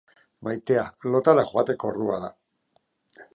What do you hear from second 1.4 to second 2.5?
joateko ordua da